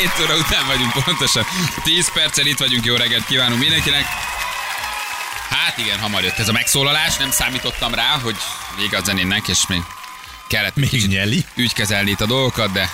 [0.00, 1.44] 7 óra után vagyunk pontosan.
[1.82, 4.04] 10 perccel itt vagyunk, jó reggelt kívánunk mindenkinek.
[5.50, 8.36] Hát igen, hamar jött ez a megszólalás, nem számítottam rá, hogy
[8.76, 9.82] vége a zenének, és még
[10.46, 11.44] kellett Még nyeli.
[11.54, 12.90] ügykezelni itt a dolgokat, de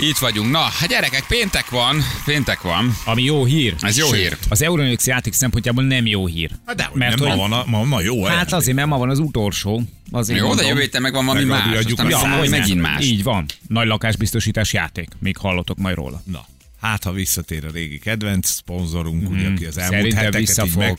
[0.00, 0.50] itt vagyunk.
[0.50, 2.96] Na, hát gyerekek, péntek van, péntek van.
[3.04, 3.74] Ami jó hír.
[3.80, 4.36] Ez jó hír.
[4.48, 6.50] Az Euronix játék szempontjából nem jó hír.
[6.66, 8.98] Hát de, Mert nem, ma hogy- van, a, ma, ma jó Hát azért, mert ma
[8.98, 9.82] van az utolsó.
[10.10, 10.66] Azért Jó, de mondom.
[10.68, 11.66] jövő héten meg van valami más.
[11.66, 13.04] Megadjuk Aztán a ja, hogy megint más.
[13.04, 13.46] Így van.
[13.68, 15.08] Nagy lakásbiztosítás játék.
[15.18, 16.22] Még hallotok majd róla.
[16.24, 16.46] Na,
[16.80, 20.70] hát ha visszatér a régi kedvenc szponzorunk, ugye, aki az elmúlt Szerintem heteket vissza így
[20.70, 20.98] fog,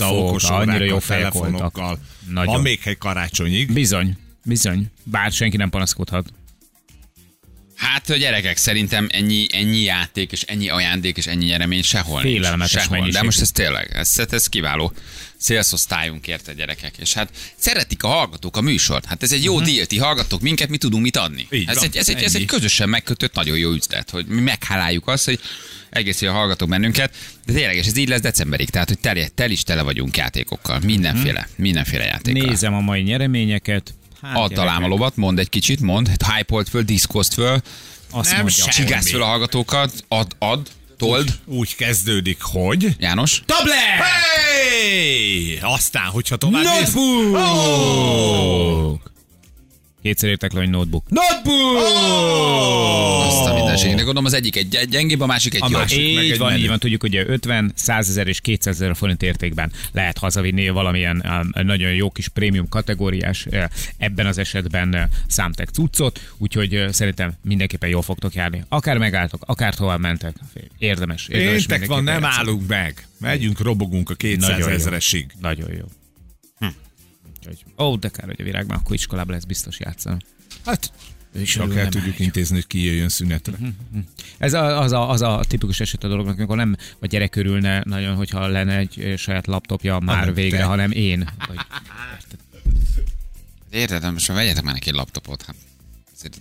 [0.00, 1.98] okos órákkal, telefonokkal.
[2.30, 2.52] Nagyon.
[2.52, 3.72] Van még egy karácsonyig.
[3.72, 4.16] Bizony.
[4.44, 4.90] Bizony.
[5.04, 6.32] Bár senki nem panaszkodhat.
[7.78, 12.84] Hát gyerekek, szerintem ennyi, ennyi játék, és ennyi ajándék, és ennyi nyeremény sehol Félelmetes nincs.
[12.84, 12.96] Sehol.
[12.96, 13.22] De mennyiség.
[13.22, 14.92] most ez tényleg, ez, ez kiváló
[15.36, 16.94] szélszosztályunk érte gyerekek.
[16.98, 19.04] És hát szeretik a hallgatók a műsort.
[19.04, 19.68] Hát ez egy jó uh-huh.
[19.74, 21.46] deal, ti hallgatók minket, mi tudunk mit adni.
[21.50, 21.60] Mhm.
[21.60, 24.40] Így ez, van, egy, ez, egy, ez egy közösen megkötött nagyon jó üzlet, hogy mi
[24.40, 25.40] megháláljuk azt, hogy
[25.90, 27.14] egész jól hallgatók bennünket,
[27.46, 30.80] de tényleg, és ez így lesz decemberig, tehát hogy tel, tel is tele vagyunk játékokkal,
[30.84, 31.62] mindenféle, Mhm.
[31.62, 32.48] mindenféle játékkal.
[32.48, 33.94] Nézem a mai nyereményeket.
[34.22, 37.60] Hát, Add talán a lovat, mondd egy kicsit, mondd, hype föl, diszkozt föl,
[38.10, 38.70] Azt Nem mondja.
[38.70, 38.86] semmi.
[38.86, 40.66] csigász föl a hallgatókat, add, add,
[40.96, 42.96] told, Úgy kezdődik, hogy...
[42.98, 43.42] János.
[43.46, 43.76] Tablet!
[43.78, 45.58] Hey!
[45.62, 47.96] Aztán, hogyha tovább Notebook!
[50.02, 51.04] Kétszer értek le, hogy notebook.
[51.08, 51.76] Notebook!
[53.26, 53.96] Azt a mindenségnek.
[54.04, 56.14] Gondolom az egyik egy egy gyengébb, a másik egy A másik.
[56.14, 56.62] meg Így egy van, menü.
[56.62, 61.24] így van, tudjuk, hogy 50, 100 ezer és 200 ezer forint értékben lehet hazavinni valamilyen
[61.54, 63.64] um, nagyon jó kis prémium kategóriás, uh,
[63.98, 68.64] ebben az esetben uh, számtek cuccot, úgyhogy uh, szerintem mindenképpen jól fogtok járni.
[68.68, 70.34] Akár megálltok, akár tovább mentek.
[70.78, 71.28] Érdemes.
[71.28, 73.06] érdemes Péntek van, nem állunk meg.
[73.20, 74.74] Megyünk, robogunk a 200 Nagyon jó.
[74.74, 75.26] ezeresig.
[75.40, 75.84] Nagyon jó.
[77.48, 77.54] Hm.
[77.54, 80.18] Úgyhogy, ó, de kár, hogy a virágban akkor iskolában lesz biztos játszani.
[80.64, 80.92] Hát,
[81.34, 83.56] is csak el tudjuk intézni, hogy ki jöjjön szünetre.
[84.38, 87.82] Ez a, az, a, az a tipikus eset a dolognak, amikor nem a gyerek örülne
[87.84, 90.64] nagyon, hogyha lenne egy saját laptopja már Hanem végre, te.
[90.64, 91.28] hanem én.
[91.48, 91.56] Vagy,
[93.70, 95.42] Érted, most már vegyetek már neki egy laptopot.
[95.42, 95.56] Hát.
[96.16, 96.38] Ezért-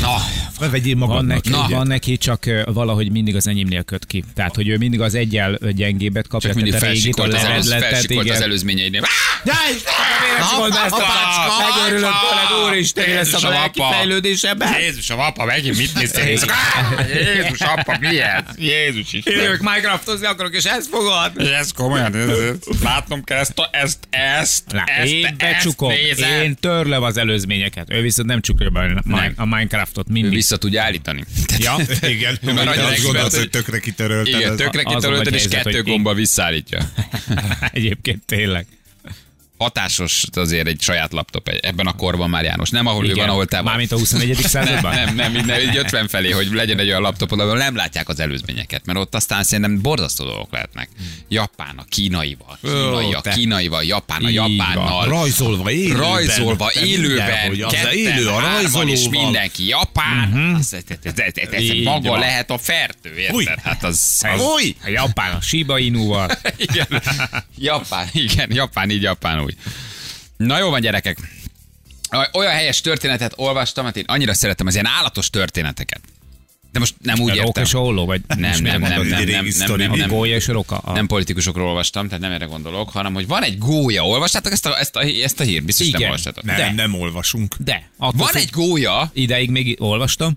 [0.00, 0.16] Na,
[0.60, 1.66] Ne vegyél van, neki, Na.
[1.70, 4.24] van neki, csak valahogy mindig az enyémnél köt ki.
[4.34, 7.44] Tehát, hogy ő mindig az egyel ö, gyengébbet kapja, csak mindig a a felsikolt az,
[7.44, 8.42] előz, levedletet, az igen.
[8.42, 9.02] előzményeinél.
[9.44, 9.56] Jaj,
[11.58, 14.80] megörülök tőled, úristen, lesz a lelki fejlődésemben.
[14.80, 16.24] Jézusom, apa, megint mit néztél?
[16.26, 18.42] Jézus, apa, mi ez?
[18.58, 19.24] Jézus is.
[19.24, 21.40] Jövök Minecraftozni akarok, és ezt fogad.
[21.40, 25.90] Ez komolyan, ez, ez, látnom kell ezt, a- ezt, ezt, Na, ezt, én ezt becsukom,
[26.42, 27.90] én törlöm az előzményeket.
[27.90, 29.34] Ő viszont nem csukja be a, Nem.
[29.74, 30.32] Minecraftot Ő mindig.
[30.32, 31.24] vissza tudja állítani.
[31.58, 34.40] Ja, Igen, Ő már mert nagyon azt expert, hogy tökre kitörölted.
[34.40, 36.90] Igen, tökre kitörölted, és kettő gomba visszaállítja.
[37.72, 38.66] Egyébként tényleg.
[39.58, 42.70] Hatásos azért egy saját laptop ebben a korban már János.
[42.70, 43.18] Nem ahol ő Igen.
[43.18, 43.64] van, ahol te vagy.
[43.64, 44.28] Mármint a 21.
[44.28, 44.94] Nem, században?
[44.94, 48.20] nem, nem, nem, egy 50 felé, hogy legyen egy olyan laptopod, ahol nem látják az
[48.20, 50.88] előzményeket, mert ott aztán szerintem borzasztó dolgok lehetnek.
[51.28, 55.08] Japán a kínaival, kínai a kínaival, Japán a Így japánnal.
[55.08, 56.00] Rajzolva, élőben.
[56.00, 59.22] Rajzolva, élőben, ketten, élő, a hárman, és rajzolóval.
[59.22, 60.28] mindenki Japán.
[60.32, 60.58] Uh-huh.
[61.50, 62.18] Ez, Így maga van.
[62.18, 63.60] lehet a fertő, érted?
[63.62, 66.30] Hát az, az, Japán, a Shiba Inuval.
[66.56, 67.02] igen.
[67.58, 69.56] Japán, igen, Japán így, Japán úgy.
[70.36, 71.18] Na jó van, gyerekek.
[72.32, 76.00] Olyan helyes történetet olvastam, hát én annyira szeretem az ilyen állatos történeteket.
[76.72, 77.62] De most nem úgy A Róka értem.
[77.62, 80.52] és a Holló, vagy Nem, nem, nem, nem, nem, nem, nem, nem, Gólya és a
[80.52, 80.76] Roka.
[80.76, 80.92] A...
[80.92, 84.06] nem politikusokról olvastam, tehát nem erre gondolok, hanem hogy van egy gólya.
[84.06, 85.64] Olvastátok ezt a, ezt a, ezt a hírt?
[85.64, 86.10] Biztos nem Igen.
[86.10, 86.44] olvastátok.
[86.44, 86.72] Nem, De.
[86.72, 87.54] nem olvasunk.
[87.58, 87.88] De.
[87.98, 90.36] Attól Van egy gólya, Ideig még olvastam.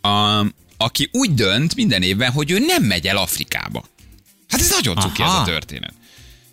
[0.00, 0.40] a,
[0.76, 3.84] aki úgy dönt minden évben, hogy ő nem megy el Afrikába.
[4.48, 5.92] Hát ez nagyon cuki ez a történet.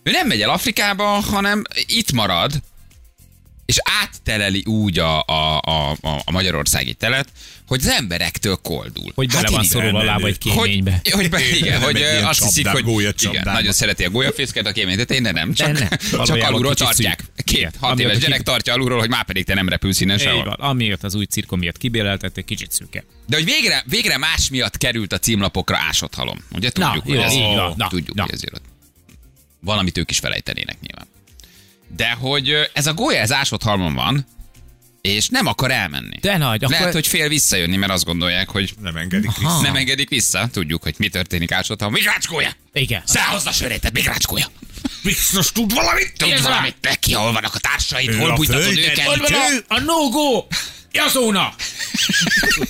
[0.03, 2.61] Ő nem megy el Afrikába, hanem itt marad,
[3.65, 7.27] és átteleli úgy a, a, a, a, magyarországi telet,
[7.67, 9.11] hogy az emberektől koldul.
[9.15, 11.01] Hogy bele Hát van szorulva a lába egy kéménybe.
[11.03, 13.41] Hogy, hogy be, igen, Nem hogy azt hiszik, hogy gólyacsapdába.
[13.41, 15.89] igen, nagyon szereti a gólyafészket a kémény tetején, de nem, csak, nem.
[16.25, 17.23] csak alulról tartják.
[17.43, 20.43] Két, hat éves gyerek tartja alulról, hogy már pedig te nem repülsz innen sehol.
[20.43, 20.53] van.
[20.53, 23.03] Amiért az új cirkom miatt kibéreltették, kicsit szűke.
[23.27, 26.43] De hogy végre, végre más miatt került a címlapokra ásott halom.
[26.51, 27.73] Ugye Na, tudjuk, jó, hogy ez, így van.
[27.77, 28.23] Na, tudjuk, na.
[28.23, 28.61] hogy ez jött.
[29.59, 31.07] Valamit ők is felejtenének nyilván.
[31.95, 34.27] De hogy ez a gólya, ez ásott halmon van,
[35.01, 36.17] és nem akar elmenni.
[36.21, 36.77] De nagy, akkor...
[36.77, 39.39] Lehet, hogy fél visszajönni, mert azt gondolják, hogy Nem engedik Aha.
[39.39, 39.61] vissza.
[39.61, 40.47] nem engedik vissza.
[40.51, 41.99] Tudjuk, hogy mi történik ásott halmon.
[41.99, 42.51] Migrácskója!
[42.73, 43.01] Igen.
[43.05, 44.45] Száhozd a sörétet, migrácskója!
[45.03, 46.13] Biztos tud valamit?
[46.17, 46.75] Tudod valamit?
[46.81, 48.15] Neki, hol vannak a társaid?
[48.15, 48.99] Hol bújtatod őket?
[48.99, 50.45] Hol van a- A no-go!
[50.91, 51.53] Jazóna!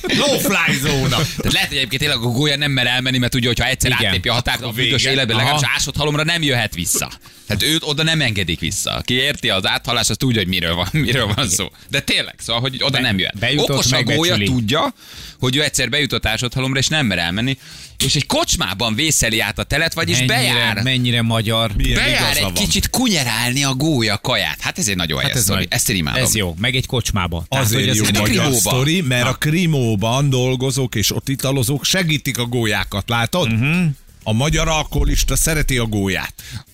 [0.07, 1.15] No-fly zóna.
[1.17, 3.91] Tehát lehet, hogy egyébként tényleg a gólya nem mer elmenni, mert tudja, hogy ha egyszer
[3.91, 4.05] Igen.
[4.05, 7.11] átlépi a határt, a büdös életben legalábbis ásott halomra nem jöhet vissza.
[7.47, 8.91] Tehát őt oda nem engedik vissza.
[8.91, 11.71] Aki érti az áthalás, az tudja, hogy miről van, miről van szó.
[11.89, 13.53] De tényleg, szóval, hogy oda Be- nem jöhet.
[13.57, 14.93] Okos a gólya tudja,
[15.39, 17.57] hogy ő egyszer bejutott ásott halomra, és nem mer elmenni,
[18.05, 20.83] és egy kocsmában vészeli át a telet, vagyis bejár.
[20.83, 21.71] mennyire magyar.
[21.75, 22.53] Milyen Bejár egy van.
[22.53, 24.57] kicsit kunyerálni a gólya kaját.
[24.61, 25.57] Hát ez egy nagyon helyes sztori.
[25.59, 26.23] nagy- Ezt én imádom.
[26.23, 27.45] Ez jó, meg egy kocsmába.
[27.49, 29.29] Tehát, Azért hogy jó ez- a magyar sztori, mert Na.
[29.29, 33.51] a krimóban dolgozók és ott italozók segítik a gólyákat, látod?
[33.51, 33.85] Uh-huh.
[34.23, 36.33] A magyar alkoholista szereti a gólyát.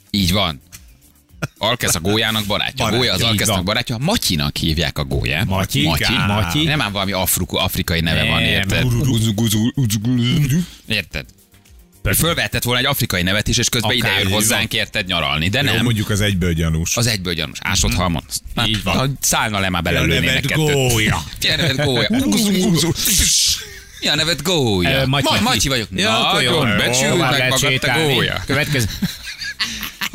[0.09, 0.61] Így van.
[1.57, 2.85] Alkesz a gólyának barátja.
[2.85, 3.65] A Barátja, gólya az van.
[3.65, 3.97] barátja.
[3.97, 5.45] Matyinak hívják a gólyát.
[5.45, 6.13] Matyi, Matyi.
[6.27, 6.63] Matyi.
[6.63, 8.49] Nem ám valami afruku, afrikai neve van, Nem.
[8.49, 8.85] érted?
[10.87, 11.25] Érted?
[12.13, 15.47] Fölvehetett volna egy afrikai nevet is, és közben Akár ide jön hozzánk, érted, nyaralni.
[15.49, 15.83] De Jó, nem.
[15.83, 16.97] mondjuk az egyből gyanús.
[16.97, 17.57] Az egyből gyanús.
[17.61, 18.23] Ásott halmon.
[18.65, 18.97] Így van.
[18.97, 20.71] Ha Szállna le már a belelőnének kettőt.
[20.71, 21.15] gólya?
[21.41, 22.07] A neved gólya?
[23.99, 25.05] Mi a neved gólya?
[25.41, 25.87] Matyi vagyok.
[25.95, 26.61] Ja, akkor jó.
[26.61, 28.41] Meg magad, te gólya.
[28.45, 28.87] Következő.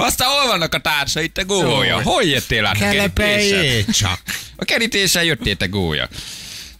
[0.04, 2.02] Aztán hol vannak a társaid, te gólya?
[2.02, 3.92] Hol jöttél át a kerítésen?
[3.92, 4.20] Csak.
[4.56, 6.08] A kerítésen jöttél, te gólya.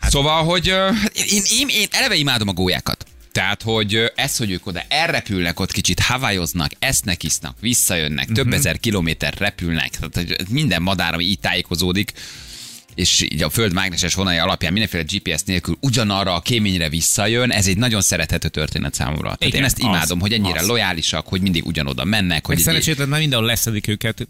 [0.03, 3.05] Szóval, hogy hát én, én, én eleve imádom a gólyákat.
[3.33, 8.79] Tehát, hogy ez, hogy ők oda elrepülnek, ott kicsit havajoznak, esznek, isznak, visszajönnek, több ezer
[8.79, 12.13] kilométer repülnek, tehát hogy minden madár, ami így tájékozódik,
[12.95, 17.67] és így a föld mágneses vonalai alapján mindenféle GPS nélkül ugyanarra a kéményre visszajön, ez
[17.67, 19.23] egy nagyon szerethető történet számomra.
[19.23, 20.67] Tehát Igen, én ezt az, imádom, hogy ennyire az.
[20.67, 22.47] lojálisak, hogy mindig ugyanoda mennek.
[22.47, 24.27] Hogy szerencsétlen már mindenhol leszedik őket.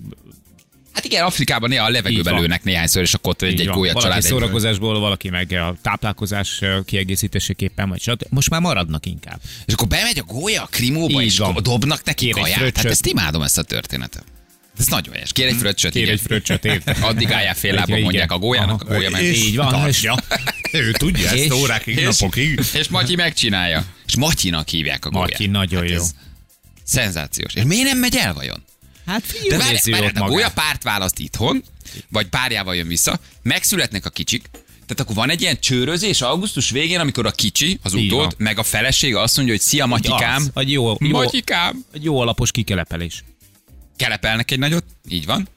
[0.93, 4.01] Hát igen, Afrikában néha a levegőbe lőnek néhányszor, és akkor ott egy, egy gólya valaki
[4.01, 4.17] család.
[4.25, 8.23] egy- szórakozásból, valaki meg a táplálkozás ö, kiegészítéséképpen, vagy stb.
[8.29, 9.41] Most már maradnak inkább.
[9.67, 11.57] És akkor bemegy a gólya a krimóba, Így és van.
[11.63, 12.59] dobnak neki Kér kaját.
[12.77, 14.25] Hát ezt imádom, ezt a történetet.
[14.81, 15.33] Ez nagyon helyes.
[15.33, 16.97] Kér egy fröccsöt, Kér egy fröccsöt, érted?
[17.11, 19.23] Addig álljál fél lábon, mondják a gólyának, a gólya meg.
[19.23, 20.15] És Így van, tartja.
[20.73, 22.61] Ő tudja ezt és- órákig, és, napokig.
[22.75, 23.85] és Matyi megcsinálja.
[24.07, 25.31] És Matyinak hívják a gólyát.
[25.31, 25.95] Matyi, nagyon jó.
[25.95, 26.11] ez
[26.85, 27.55] Szenzációs.
[27.55, 28.65] És miért nem megy el vajon?
[29.07, 31.65] Hát De fiú, várj, nézi várj, ott a gólya párt választ itthon,
[32.09, 34.43] vagy párjával jön vissza, megszületnek a kicsik,
[34.87, 38.63] tehát akkor van egy ilyen csőrözés augusztus végén, amikor a kicsi, az utód, meg a
[38.63, 43.25] felesége azt mondja, hogy szia Matyikám, Az, egy jó, jó, Matyikám, egy jó alapos kikelepelés.
[44.01, 45.49] Kelepelnek egy nagyot, így van,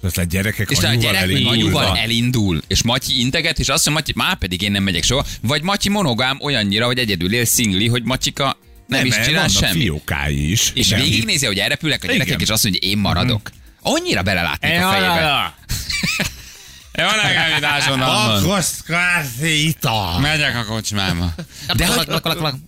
[0.00, 1.50] Tehát a gyerekek és a gyerek meg elindulva.
[1.50, 5.24] anyuval elindul, és Matyi integet, és azt mondja, Matyi, már pedig én nem megyek soha,
[5.42, 8.44] vagy Matyi monogám olyannyira, hogy egyedül él szingli, hogy Matyika
[8.86, 9.82] nem, nem is csinál semmit.
[9.82, 10.70] fiókái is.
[10.74, 11.00] És Nem.
[11.00, 12.40] végignézi, hogy elrepülnek a gyerekek, Igen.
[12.40, 13.50] és azt mondja, hogy én maradok.
[13.82, 15.54] Annyira belelátnék a fejébe.
[16.98, 18.08] Jó, nekem itt ásonnan
[18.44, 20.18] Akoszkázi ital.
[20.20, 21.34] Megyek a kocsmába.
[21.76, 22.20] De, hogy, de, A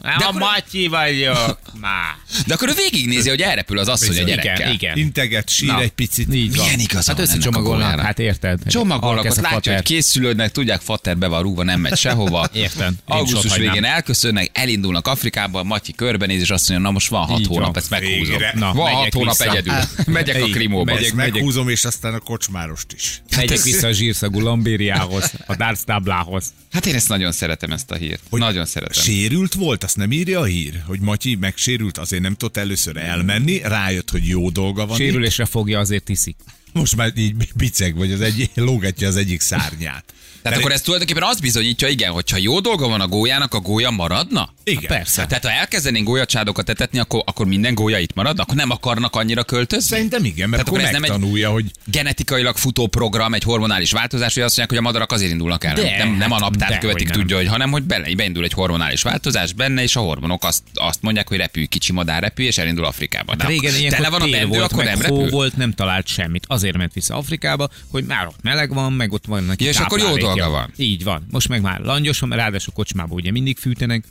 [0.05, 2.15] akkor, Matyi vagyok már.
[2.47, 4.55] de akkor ő végignézi, hogy elrepül az asszony a gyerekkel.
[4.55, 4.97] Igen, igen.
[4.97, 5.81] Integet, sír Na.
[5.81, 6.35] egy picit.
[6.35, 6.65] Így van.
[6.65, 8.61] Milyen igaza Hát a összecsomagolnak, hát érted?
[8.67, 12.49] Csomagolnak, ott Alkesz a látja, hogy készülődnek, tudják, fater be van rúgva, nem megy sehova.
[12.53, 12.95] Értem.
[13.05, 17.47] Augusztus végén elköszönnek, elindulnak Afrikába, Matyi körbenéz, és azt mondja, na most van hat Így
[17.47, 17.59] van.
[17.59, 18.39] hónap, ezt meghúzom.
[18.59, 19.51] Van hat hónap vissza.
[19.51, 19.75] egyedül.
[20.15, 20.99] Megyek a krimóba.
[21.15, 23.23] Meghúzom, és aztán a kocsmárost is.
[23.37, 26.53] Megyek vissza a zsírszagú Lambériához, a Darts táblához.
[26.71, 28.21] Hát én ezt nagyon szeretem, ezt a hírt.
[28.31, 29.03] Nagyon szeretem.
[29.03, 33.59] Sérült volt, azt nem írja a hír, hogy Matyi megsérült, azért nem tudott először elmenni,
[33.59, 35.01] rájött, hogy jó dolga van.
[35.01, 35.07] itt.
[35.07, 36.37] Sérülésre fogja, azért iszik.
[36.73, 40.05] Most már így biceg, vagy az egyik, lógatja az egyik szárnyát.
[40.47, 43.91] Tehát akkor ez tulajdonképpen azt bizonyítja, igen, hogyha jó dolga van a gólyának, a gólya
[43.91, 44.55] maradna?
[44.65, 44.87] Igen.
[44.87, 45.27] Persze.
[45.27, 48.39] Tehát ha elkezdenénk gólyacsádokat etetni, akkor, akkor minden gólya itt marad?
[48.39, 49.89] Akkor nem akarnak annyira költözni?
[49.89, 53.93] Szerintem igen, mert Tehát akkor akkor ez nem egy- hogy genetikailag futó program, egy hormonális
[53.93, 55.75] változás, hogy azt mondják, hogy a madarak azért indulnak el.
[55.75, 58.53] De, nem, nem a naptárt de, követik, hogy tudja, hogy, hanem hogy bele, beindul egy
[58.53, 62.59] hormonális változás benne, és a hormonok azt, azt mondják, hogy repülj, kicsi madár repülj, és
[62.59, 63.35] elindul Afrikába.
[63.35, 65.29] De Régen ilyenkor tele van a bendő, volt, akkor nem repül.
[65.29, 66.45] volt, nem talált semmit.
[66.47, 69.79] Azért ment vissza Afrikába, hogy már ott meleg van, meg ott van neki Ja, és
[69.79, 70.36] akkor jó táplálékja.
[70.37, 70.73] Dolga van.
[70.77, 71.27] Így van.
[71.31, 74.05] Most meg már langyos van, ráadásul kocsmába ugye mindig fűtenek.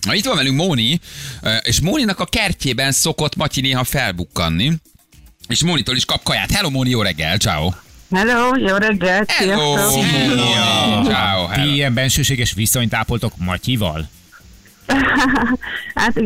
[0.00, 1.00] Na, itt van velünk Móni,
[1.62, 4.72] és Móninak a kertjében szokott Matyi néha felbukkanni,
[5.48, 6.50] és Mónitól is kap kaját.
[6.50, 7.70] Hello Móni, jó reggel, ciao.
[8.10, 9.76] Hello, jó reggelt, Hello!
[9.76, 10.08] Móni,
[11.06, 11.72] ciao, Ti hello.
[11.72, 14.08] ilyen bensőséges viszonyt ápoltok Matyival?
[15.94, 16.20] Hát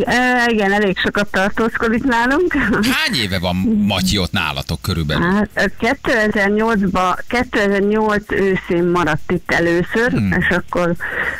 [0.47, 2.53] igen, elég sokat tartózkodik nálunk.
[2.73, 5.33] Hány éve van Matyi ott nálatok körülbelül?
[5.55, 10.33] Hát 2008-ba, 2008 őszén maradt itt először, hmm.
[10.33, 10.95] és akkor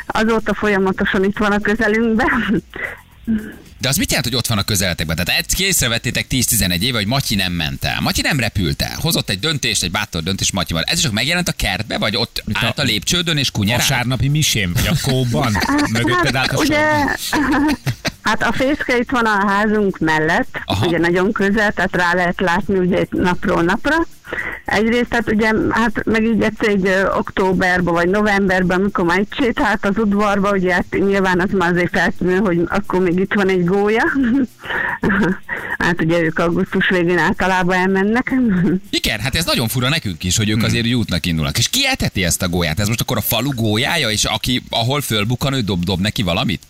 [0.05, 2.63] azóta folyamatosan itt van a közelünkben.
[3.83, 5.15] De az mit jelent, hogy ott van a közeletekben?
[5.15, 8.01] Tehát ezt készrevettétek 10-11 éve, hogy Matyi nem ment el.
[8.01, 8.97] Matyi nem repült el.
[9.01, 10.83] Hozott egy döntést, egy bátor döntést Matyival.
[10.83, 13.81] Ez is csak megjelent a kertbe, vagy ott Mit a- állt a lépcsődön és kunyerált?
[13.87, 15.57] Vasárnapi misém, vagy a kóban?
[15.91, 16.77] Mögötted át a ugye,
[17.17, 17.77] sorban?
[18.23, 20.85] hát a fészke itt van a házunk mellett, Aha.
[20.85, 23.95] ugye nagyon közel, tehát rá lehet látni ugye napról napra,
[24.65, 29.33] Egyrészt, hát ugye, hát meg így egyszer egy ö, októberben vagy novemberben, amikor már itt
[29.33, 33.49] sétált az udvarba, ugye hát nyilván az már azért feltűnő, hogy akkor még itt van
[33.49, 34.03] egy gólya.
[35.85, 38.33] hát ugye ők augusztus végén általában elmennek.
[38.89, 41.57] Igen, hát ez nagyon fura nekünk is, hogy ők azért úgy útnak indulnak.
[41.57, 42.79] És ki eteti ezt a gólyát?
[42.79, 46.61] Ez most akkor a falu gólyája, és aki, ahol fölbukkan, ő dob, dob neki valamit?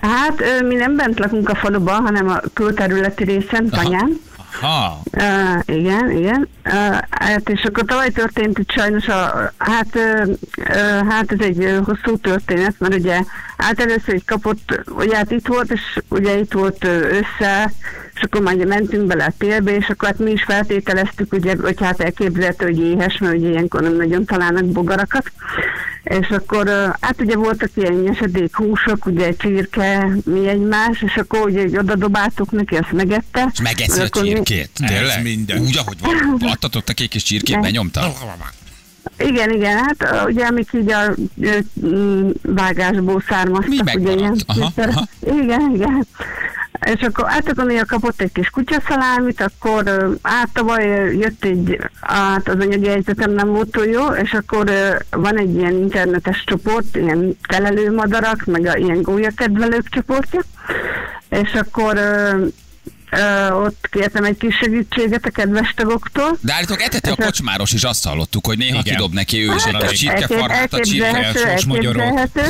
[0.00, 3.82] Hát mi nem bent lakunk a faluban, hanem a külterületi részen, Aha.
[3.82, 4.20] tanyán.
[4.60, 6.48] Ha, Uh, igen, igen.
[6.64, 11.80] Uh, hát és akkor tavaly történt itt sajnos, a, hát, uh, uh, hát ez egy
[11.84, 13.20] hosszú történet, mert ugye
[13.56, 17.72] hát először egy kapott, ugye hát itt volt, és ugye itt volt össze,
[18.14, 21.54] és akkor már ugye mentünk bele a térbe, és akkor hát mi is feltételeztük, ugye,
[21.62, 25.32] hogy hát elképzelhető, hogy éhes, mert ugye ilyenkor nem nagyon találnak bogarakat.
[26.04, 26.68] És akkor,
[27.00, 32.50] hát ugye voltak ilyen esedék húsok, ugye csirke, mi egymás, és akkor ugye oda dobáltuk
[32.50, 33.48] neki, azt megette.
[33.52, 34.70] És megeszi a Akkor mi- csirkét?
[34.86, 35.22] Tényleg?
[35.22, 35.58] minden.
[35.60, 36.58] Úgy, ahogy van.
[36.86, 38.12] Neki egy kis csirkét, benyomta?
[39.18, 41.14] Igen, igen, hát ugye amik így a
[42.42, 43.68] vágásból származtak.
[43.68, 44.18] Mi ugye megmaradt?
[44.20, 45.06] ilyen Aha, aha.
[45.20, 46.06] Igen, igen.
[46.84, 52.48] És akkor hát néha kapott egy kis kutyaszalámit, akkor ö, hát tavaly jött egy, hát
[52.48, 54.70] az anyagi helyzetem nem volt túl jó, és akkor
[55.10, 60.40] van egy ilyen internetes csoport, ilyen telelőmadarak, meg a, ilyen gólyakedvelők csoportja,
[61.28, 61.98] és akkor
[63.10, 67.82] ö, ott kértem egy kis segítséget a kedves tagoktól, De állítok, eteti a kocsmáros is,
[67.82, 68.94] azt hallottuk, hogy néha Igen.
[68.94, 71.06] kidob neki ő is egy Hát, kis csirkefarhát a csirke.
[71.06, 72.40] elképzelhető.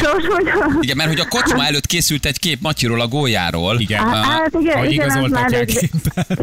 [0.00, 0.82] Sorsmagyarót.
[0.82, 3.80] Igen, mert hogy a kocsma előtt készült egy kép Matyiról a gólyáról.
[3.80, 4.06] igen.
[4.06, 5.90] Á, Hát igen, Ahogy igen, az már rég,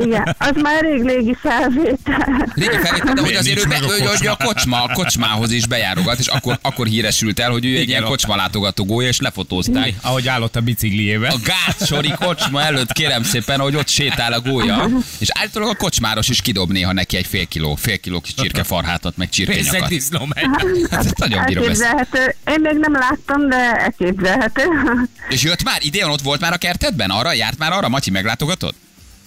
[0.01, 2.47] igen, az már rég légi felvétel.
[2.55, 5.51] Régi felvétel, de hogy azért ő, be, meg a hogy, hogy a kocsma, a kocsmához
[5.51, 9.07] is bejárogat, és akkor, akkor híresült el, hogy ő egy ilyen ott- kocsma látogató gólya,
[9.07, 9.93] és lefotózták.
[10.01, 11.31] Ahogy állott a bicikliével.
[11.31, 16.29] A gátsori kocsma előtt kérem szépen, hogy ott sétál a gólya, és állítólag a kocsmáros
[16.29, 19.81] is kidob néha neki egy fél kiló, fél kiló kis csirkefarhátat, meg csirkenyakat.
[20.89, 21.85] Hát ezt nagyon bírom ezt.
[22.47, 24.63] Én még nem láttam, de elképzelhető.
[25.29, 27.09] És jött már, idén ott volt már a kertedben?
[27.09, 27.89] Arra járt már arra?
[27.89, 28.75] Matyi meglátogatott?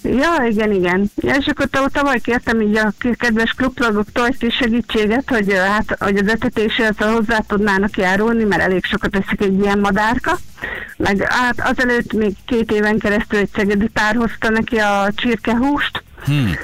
[0.03, 1.11] Ja, igen, igen.
[1.17, 6.17] Ja, és akkor tav- tavaly kértem így a kedves klubtagoktól egy segítséget, hogy, hát, hogy
[6.17, 10.39] az etetéshez hozzá tudnának járulni, mert elég sokat eszik egy ilyen madárka.
[10.97, 16.03] Meg hát azelőtt még két éven keresztül egy szegedi pár hozta neki a csirkehúst.
[16.25, 16.55] Hmm.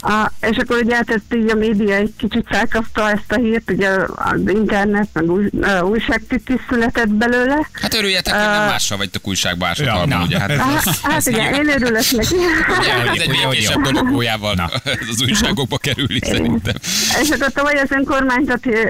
[0.00, 3.70] A, és akkor ugye hát ezt így a média egy kicsit felkapta ezt a hírt,
[3.70, 7.68] ugye az internet, meg új, ö, újságcikk is született belőle.
[7.72, 10.38] Hát örüljetek, hogy nem mással vagytok újságba ásott Ja, ugye?
[10.38, 12.34] Hát, Hát, hát igen, én örülök neki.
[12.78, 13.90] ugye, ez egy békésebb jó.
[13.90, 14.64] dolog gólyával Na.
[15.10, 16.74] az újságokba kerülni szerintem.
[17.22, 18.80] És akkor tavaly az önkormányzat ö,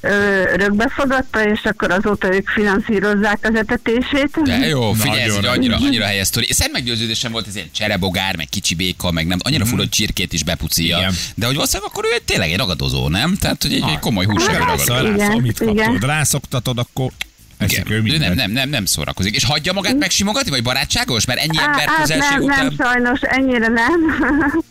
[0.00, 0.08] ö,
[0.52, 4.42] örökbe fogadta, és akkor azóta ők finanszírozzák az etetését.
[4.42, 6.52] De jó, figyelj, ez annyira, annyira helyes sztori.
[6.52, 10.32] Szent meggyőződésem volt, ez ilyen cserebogár, meg kicsi béka, meg nem, annyira fura, hogy csirkét
[10.32, 10.98] is bepucilja.
[10.98, 11.14] Igen.
[11.34, 13.36] De hogy valószínűleg akkor ő egy, tényleg egy ragadozó, nem?
[13.36, 15.32] Tehát, hogy egy, egy komoly húsevő Hát, ragadozó.
[15.32, 17.10] Amit kapod, rászoktatod, akkor
[17.58, 17.98] eszik ő Igen.
[17.98, 18.22] Ő mindent.
[18.22, 19.34] nem, nem, nem, nem szórakozik.
[19.34, 21.24] És hagyja magát megsimogatni, vagy barátságos?
[21.24, 22.64] Mert ennyi Á, ember hát közelség nem, után...
[22.64, 23.92] nem, sajnos, ennyire nem.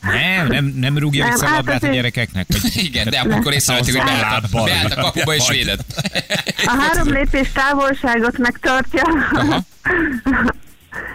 [0.02, 2.48] Nem, nem, nem rúgja Nem, vissza a hát labdát a gyerekeknek.
[2.88, 5.84] Igen, de akkor észrevették, hogy beállt, beállt a kapuba és védett.
[6.66, 9.04] A három lépés távolságot megtartja.
[9.32, 9.66] Aha.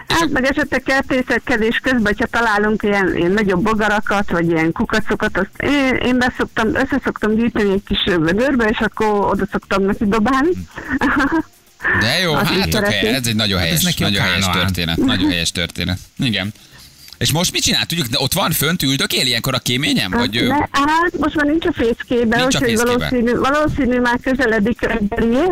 [0.07, 5.71] Hát meg esetleg kertészkedés közben, hogyha találunk ilyen, ilyen nagyobb bogarakat, vagy ilyen kukacokat, azt
[5.71, 10.49] én, én beszoktam, össze szoktam gyűjteni egy kis vödörbe, és akkor oda szoktam neki dobálni.
[11.99, 13.07] De jó, Az hát oké, szereti.
[13.07, 14.97] ez egy nagyon helyes, neki a nagyon helyes történet.
[14.97, 15.99] Nagyon helyes történet.
[16.17, 16.53] Igen.
[17.17, 17.85] És most mit csinál?
[17.85, 20.11] Tudjuk, de ott van fönt, üldökél ilyenkor a kéményen?
[20.11, 20.47] Vagy ő...
[20.47, 22.97] Ne, hát most már nincs a fészkében, Nincs a úgyhogy fészkében.
[22.97, 25.37] valószínű, valószínű már közeledik reggeli.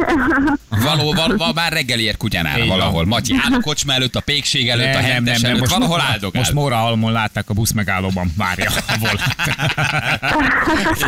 [0.84, 2.68] Való, val, val, már reggeliért kutyánál van.
[2.68, 3.06] valahol.
[3.06, 5.60] Matyi áll a kocsma előtt, a pékség előtt, a Nem, nem, hentes nem, nem, előtt,
[5.60, 6.42] most, valahol áldogál.
[6.42, 8.82] most Mórahalmon látták a busz megállóban, várja a.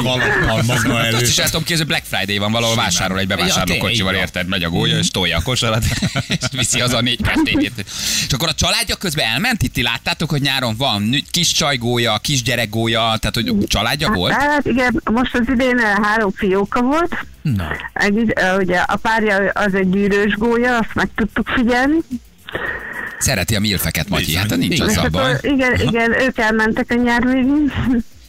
[0.01, 1.38] Valahol maga Hát Azt is előtt.
[1.38, 4.47] el tudom képzelni, Black Friday van, valahol vásárol egy Ja, bevásárlókocsival, tényleg, így érted?
[4.47, 5.83] Megy a gólya, és tolja a kosarat,
[6.27, 7.19] és viszi az a négy.
[8.27, 12.44] És akkor a családja közben elment, itt ti láttátok, hogy nyáron van kis csajgólya, kis
[12.44, 14.34] gyerekgólya, tehát hogy családja volt?
[14.34, 17.25] Hát igen, most az idén eh, három fióka volt.
[17.42, 17.72] Na.
[17.94, 21.98] Egy, eh, ugye a párja az egy gyűrős gólya, azt meg tudtuk figyelni.
[23.20, 25.38] Szereti a milfeket, Matyi, hát nincs az a baj.
[25.42, 27.74] igen, igen, ők elmentek a nyár végén.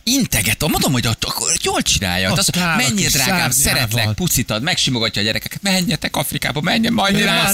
[0.08, 2.30] Integet, mondom, hogy ott, akkor jól csinálja.
[2.30, 7.22] Ott Az, áll a menjél, drágám, szeretlek, pucitad, megsimogatja a gyerekeket, menjetek Afrikába, menjen, majd
[7.22, 7.50] rá,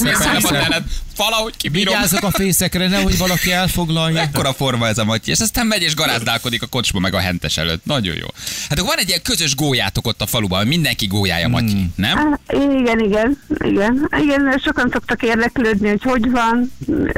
[1.16, 1.94] valahogy kibírom.
[1.94, 4.20] Vigyázzak a fészekre, nehogy valaki elfoglalja.
[4.20, 7.56] Ekkora forma ez a Matyi, és aztán megy és garázdálkodik a kocsma meg a hentes
[7.56, 7.84] előtt.
[7.84, 8.26] Nagyon jó.
[8.68, 11.92] Hát akkor van egy ilyen közös gólyátok ott a faluban, mindenki gólyája Matyi, Hmm.
[11.96, 12.38] nem?
[12.48, 14.08] Igen, igen, igen.
[14.22, 16.72] Igen, sokan szoktak érdeklődni, hogy hogy van,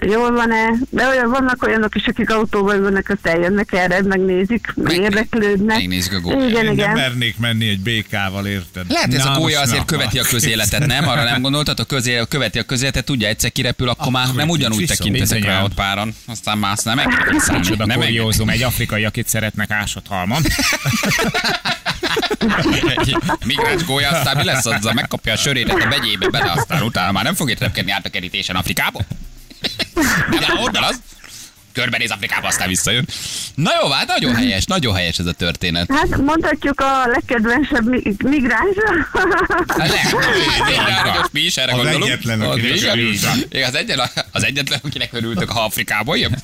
[0.06, 4.96] jól van-e, de olyan, vannak olyanok is, akik autóban ülnek, azt eljönnek erre, megnézik, meg
[4.96, 5.76] érdeklődnek.
[5.76, 6.48] megnézik a gólyát.
[6.48, 6.90] Igen, Én nem igen.
[6.92, 8.84] mernék menni egy békával, érted?
[8.88, 11.08] Lehet, ez Na, a gólya azért követi a közéletet, nem?
[11.08, 11.80] Arra nem gondoltad?
[11.80, 15.74] A közé, követi a közéletet, tudja, egyszer kirepül, akkor már nem ugyanúgy tekintezek rá ott
[15.74, 16.14] páran.
[16.26, 17.76] Aztán mász nem engedek.
[17.76, 20.42] Nem kuriózum, egy afrikai, akit szeretnek ásott halmon.
[23.44, 24.92] Migráns gólya, aztán mi lesz azzal?
[24.92, 28.56] Megkapja a sörétet a vegyébe bele, aztán utána már nem fogja repkedni át a kerítésen
[28.56, 29.00] Afrikába.
[30.30, 31.00] Nem, onnan az.
[31.74, 33.06] Körbenéz Afrikába, aztán visszajön.
[33.54, 35.90] Na jó, hát nagyon helyes, nagyon helyes ez a történet.
[35.92, 38.76] Hát mondhatjuk a legkedvensebb mi- migráns.
[39.68, 42.04] Hát most mi is erre Az gondolunk.
[42.04, 46.36] egyetlen, Az akinek az egyetlen, az egyetlen, akinek örültök, ha Afrikából jön.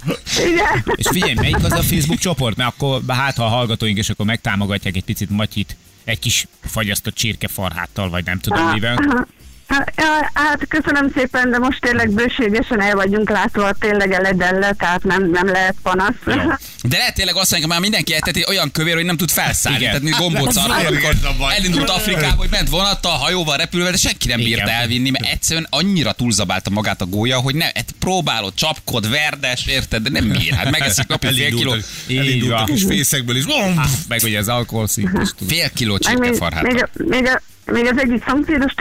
[0.46, 0.84] igen.
[0.94, 2.56] És figyelj, melyik az a Facebook csoport?
[2.56, 7.14] Mert akkor, hát ha a hallgatóink és akkor megtámogatják egy picit Matyit, egy kis fagyasztott
[7.14, 9.26] csirkefarháttal, vagy nem tudom mivel.
[9.70, 9.92] Hát,
[10.34, 15.46] hát köszönöm szépen, de most tényleg bőségesen el vagyunk látva, tényleg eledelle, tehát nem, nem
[15.46, 16.14] lehet panasz.
[16.82, 19.78] De lehet tényleg azt mondani, már mindenki eteti olyan kövér, hogy nem tud felszállni.
[19.78, 19.90] Igen.
[19.90, 21.14] Tehát mi gombóc arra, amikor
[21.56, 24.74] elindult Afrikába, hogy ment vonattal, hajóval, repülve, de senki nem bírta Igen.
[24.74, 30.02] elvinni, mert egyszerűen annyira túlzabálta magát a gólya, hogy ne, hát próbálod, csapkod, verdes, érted,
[30.02, 30.52] de nem bír.
[30.52, 32.64] Hát megeszik napi fél kiló, Elindult, Így elindult a van.
[32.64, 33.44] kis fészekből is.
[33.44, 33.80] Bom!
[34.08, 36.62] Meg ugye az alkoholszint is fél kiló Meg még, csirkefarhát.
[36.62, 37.40] még, a- még, a,
[37.72, 38.72] még az egyik szomszédos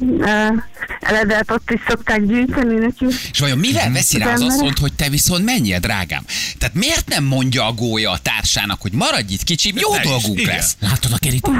[0.00, 0.62] 嗯
[1.04, 3.06] eledelt ott is szokták gyűjteni neki.
[3.32, 6.24] És vajon mivel veszi rá az asszonyt, hogy te viszont menjél, drágám?
[6.58, 10.40] Tehát miért nem mondja a gólya a társának, hogy maradj itt kicsim, jó is, dolgunk
[10.40, 10.54] igen.
[10.54, 10.76] lesz.
[10.80, 11.56] Látod a kerítést?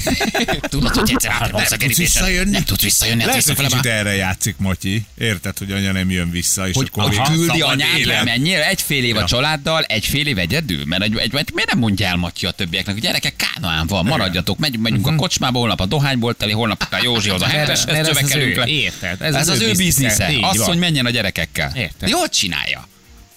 [0.70, 2.48] Tudod, hogy egyszer Nem átrepülsz a kerítésen.
[2.48, 5.04] Nem tudsz visszajönni, hát Lehet, hogy kicsit erre játszik Matyi.
[5.18, 7.64] Érted, hogy anya nem jön vissza, és Hogy, akkor küldi
[7.96, 8.04] élet.
[8.04, 10.84] lemenjél egy fél év a családdal, egy fél év egyedül?
[10.84, 14.58] Mert, egy, egy, miért nem mondja el Matyi a többieknek, hogy gyerekek, Kánaán van, maradjatok,
[14.58, 18.06] megyünk, megyünk a kocsmába, holnap a dohányból teli, holnap a Józsihoz a mert ez az
[18.06, 18.66] csövekelünk le.
[18.66, 20.30] érted, Ez, az, ő biznisze.
[20.42, 20.66] Az, van.
[20.66, 21.72] hogy menjen a gyerekekkel.
[21.74, 22.08] Érted.
[22.08, 22.88] Jól csinálja.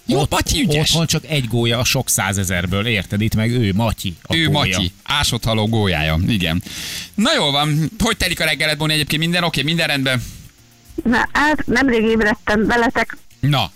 [0.05, 0.89] Jó, Matyi ügyes.
[0.89, 3.21] Otthon csak egy gólya a sok százezerből, érted?
[3.21, 4.15] Itt meg ő, Matyi.
[4.23, 4.77] A Ő gólya.
[4.77, 6.63] Matyi, ásott haló gólyája, igen.
[7.15, 8.93] Na jól van, hogy telik a reggeled, Boni?
[8.93, 10.23] Egyébként minden oké, minden rendben?
[11.03, 13.17] Na, hát nemrég ébredtem veletek.
[13.39, 13.71] Na.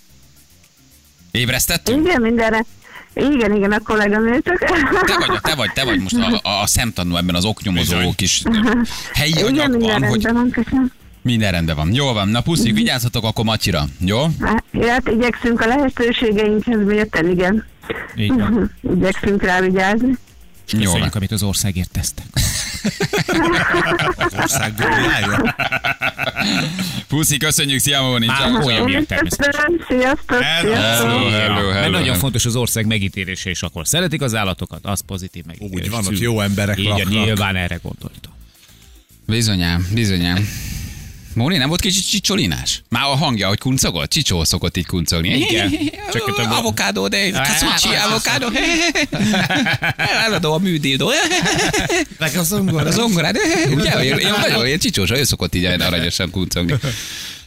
[1.32, 2.08] Ébresztettünk?
[2.08, 2.66] Igen, mindenre.
[3.14, 4.58] Igen, igen, a kolléganőtök.
[4.60, 8.42] Te vagy, te vagy, te vagy most a, a, a szemtanú ebben az oknyomozó kis
[9.14, 10.92] helyi Igen, minden anyagban, hogy rendben van, köszönöm.
[11.28, 11.94] Minden rendben van.
[11.94, 14.22] Jól van, na puszik, vigyázzatok akkor Matyira, jó?
[14.42, 17.66] Hát, hát igyekszünk a lehetőségeinkhez mérten, igen.
[18.16, 18.72] Így van.
[18.96, 20.08] Igyekszünk rá vigyázni.
[20.72, 20.84] Jó van.
[20.86, 22.26] Köszönjük, amit az országért tesztek.
[24.18, 25.56] Az ország gólyája.
[27.08, 28.26] Puszi, köszönjük, szia Móni.
[28.26, 29.86] Már olyan is természetesen.
[29.88, 30.74] sziasztok, Hello.
[30.74, 31.10] sziasztok.
[31.10, 32.20] Hello, hello, Mert hello, nagyon hello.
[32.20, 35.86] fontos az ország megítélése, és akkor szeretik az állatokat, az pozitív megítélés.
[35.86, 37.10] Úgy van, ott jó emberek Így, laknak.
[37.10, 38.32] nyilván erre gondoltam.
[39.26, 40.48] Bizonyám, bizonyám.
[41.38, 42.82] Móni nem volt kicsit csicsolinás?
[42.90, 44.10] Már a hangja, hogy kuncogott?
[44.10, 45.30] Csicsó szokott így kuncogni.
[45.30, 45.72] Igen.
[46.12, 48.48] Csak a- avokádó, de kacocsi, avokádó.
[50.26, 51.12] Eladó a műdildó.
[52.20, 52.88] Meg a zongora.
[52.88, 53.38] A zongorád,
[53.70, 54.04] ugye?
[54.04, 56.74] Ilyen, nagyon ilyen csicsós, ő szokott így aranyosan kuncogni.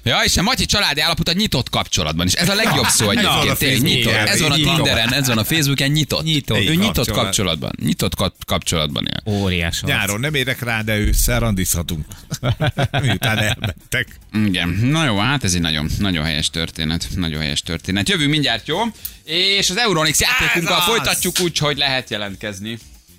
[0.02, 2.32] Ja, és a Matyi családi állapot a nyitott kapcsolatban is.
[2.32, 3.58] Ez a legjobb szó van a egyébként.
[3.58, 4.12] Tényleg, nyitott.
[4.12, 4.54] Ez van a.
[4.54, 6.22] Tinderen, ez van a Facebooken, nyitott.
[6.24, 6.58] Nyitott.
[6.58, 7.22] Ő nyitott Kapcsolat.
[7.24, 7.70] kapcsolatban.
[7.82, 9.32] Nyitott kap- kapcsolatban él.
[9.32, 9.82] Óriás.
[9.82, 12.04] Nyáron nem érek rá, de ősszel randizhatunk.
[13.02, 14.06] Miután elmentek.
[14.46, 17.08] Igen, na jó, hát ez egy nagyon, nagyon helyes történet.
[17.16, 18.08] Nagyon helyes történet.
[18.08, 18.78] Jövünk mindjárt, jó?
[19.24, 22.78] És az Euronix játékunkkal folytatjuk úgy, hogy lehet jelentkezni.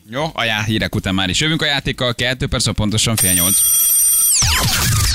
[0.09, 3.61] Jó, a hírek után már is jövünk a játékkal, kettő perc, pontosan fél nyolc.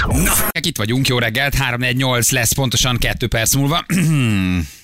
[0.06, 3.84] Na, itt vagyunk, jó reggelt, 348 lesz pontosan kettő perc múlva.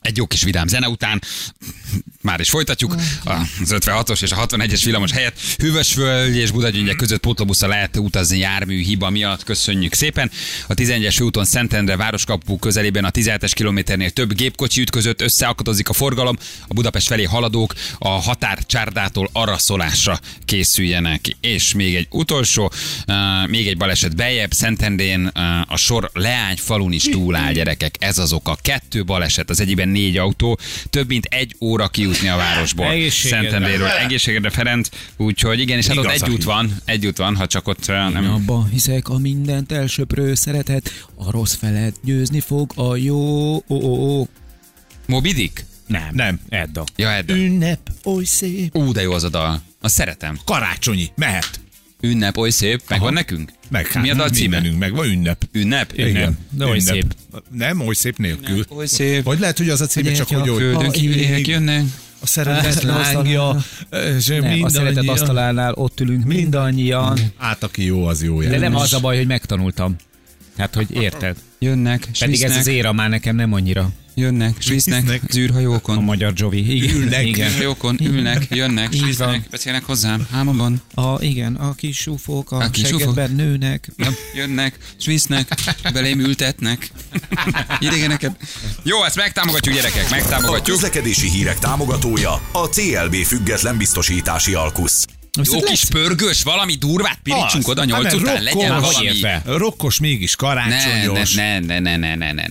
[0.00, 1.22] Egy jó kis vidám zene után,
[2.22, 7.68] már is folytatjuk, az 56-os és a 61-es villamos helyett Hűvösvölgy és Budagyöngyek között pótlóbusszal
[7.68, 10.30] lehet utazni jármű hiba miatt, köszönjük szépen.
[10.66, 16.36] A 11-es úton Szentendre városkapu közelében a 17-es kilométernél több gépkocsi ütközött, összeakadozik a forgalom,
[16.68, 21.36] a Budapest felé haladók a határ határcsárdától araszolásra készüljenek.
[21.40, 22.72] És még egy utolsó,
[23.46, 25.26] még egy baleset bejebb, Szentendén
[25.66, 28.56] a sor Leány falun is túláll gyerekek, ez az oka.
[28.62, 30.58] Kettő baleset, az egyiben 54 autó,
[30.90, 32.86] több mint egy óra kijutni a városból.
[33.10, 33.86] Szentendéről.
[33.86, 37.68] Egészségedre Ferenc, úgyhogy igen, és hát ott egy út van, egy út van, ha csak
[37.68, 38.22] ott eh, nem...
[38.22, 43.54] Én abban hiszek a mindent elsöprő szeretet, a rossz felett győzni fog a jó...
[43.54, 44.28] Ó, ó, ó.
[45.06, 45.64] Mobidik?
[45.86, 46.08] Nem.
[46.12, 46.40] Nem.
[46.48, 46.84] Edda.
[46.96, 47.36] Ja, Edda.
[47.36, 48.76] Ünnep, oly szép.
[48.76, 49.62] Ú, de jó az a dal.
[49.80, 50.38] Azt szeretem.
[50.44, 51.60] Karácsonyi, mehet.
[52.00, 52.82] Ünnep, oly szép.
[52.88, 53.50] Megvan nekünk?
[53.68, 54.62] Meg, hát, Mi a dal címe?
[54.78, 55.44] meg van ünnep.
[55.52, 55.92] Ünnep?
[55.96, 56.38] Igen.
[56.50, 56.92] De oly Ünnep.
[56.94, 57.14] szép.
[57.50, 58.54] Nem, oly szép nélkül.
[58.54, 59.24] Ünnep, oly szép.
[59.24, 61.82] Vagy lehet, hogy az a címe, csak hogy, hogy Földön a, kívüliek jönnek.
[62.20, 63.64] a szeretet lángja,
[64.28, 67.18] Nem, a szeretet asztalánál ott ülünk mindannyian.
[67.38, 69.96] Hát aki jó, az jó De nem az a baj, hogy megtanultam.
[70.56, 71.36] Tehát, hogy érted?
[71.58, 73.90] Jönnek, Pedig ez az éra már nekem nem annyira.
[74.20, 75.22] Jönnek, svisznek Svisznek.
[75.28, 75.96] az űrhajókon.
[75.96, 76.74] A magyar Jovi.
[76.76, 76.96] Igen.
[76.96, 77.26] Ülnek.
[77.26, 77.48] Igen.
[77.50, 80.82] űrhajókon ülnek, jönnek, svisznek, beszélnek hozzám, hámomban.
[80.94, 83.88] A, igen, a kis ufók a, A a kis seggedben nőnek.
[84.34, 85.48] Jönnek, svisznek,
[85.92, 86.90] belém ültetnek.
[87.78, 88.36] Idegeneket.
[88.82, 90.76] Jó, ezt megtámogatjuk, gyerekek, A megtámogatjuk.
[90.76, 95.06] közlekedési hírek támogatója a CLB független biztosítási alkusz.
[95.42, 99.20] Jó kis pörgős, valami durvát pirítsunk oda nyolc Hát, mert után, legyen valami.
[99.44, 101.34] Rokkos mégis karácsonyos.
[101.34, 102.44] ne, ne, ne, ne, ne, ne.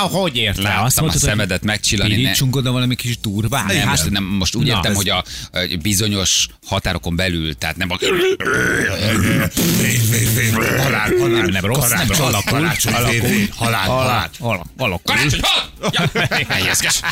[0.00, 0.62] Hogy ért le?
[0.62, 2.14] Láttam a szemedet megcsillani.
[2.14, 3.66] Pirítsunk oda valami kis durvát.
[3.66, 5.24] Nem, most, nem, most úgy értem, hogy a,
[5.82, 7.98] bizonyos határokon belül, tehát nem a...
[10.82, 12.18] Halál, halál, Nem, rossz, nem rossz.
[12.18, 13.18] Alakul, karácsony, alakul.
[13.18, 14.30] férfi, halál, halál.
[14.38, 14.66] Alakul.
[14.76, 15.14] Alakul.
[15.14, 15.90] Karácsony, hol?
[15.92, 16.10] Ja,
[16.54, 17.00] helyezkes.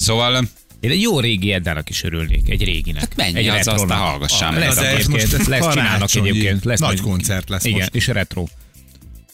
[0.00, 0.48] Szóval
[0.80, 3.00] Én egy jó régi Eddának is örülnék, egy réginek.
[3.00, 3.80] Hát menj egy az, retronak.
[3.82, 4.60] aztán hallgassál meg.
[4.60, 6.64] Lesz ez egyébként, most lesz csinálnak egyébként.
[6.64, 7.94] Lesz nagy koncert lesz Igen, most.
[7.94, 8.44] és retro.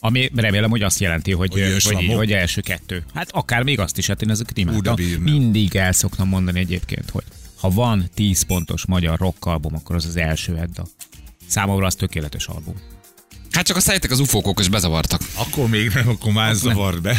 [0.00, 3.04] Ami remélem, hogy azt jelenti, hogy, Hogy hogy, hogy, első kettő.
[3.14, 4.96] Hát akár még azt is, hát én ezeket imádtam.
[5.20, 7.24] Mindig el szoktam mondani egyébként, hogy
[7.56, 10.86] ha van 10 pontos magyar rock album, akkor az az első Edda.
[11.46, 12.74] Számomra az tökéletes album.
[13.50, 15.20] Hát csak a szájtek az ufókok is bezavartak.
[15.34, 17.18] Akkor még nem, akkor már zavart be.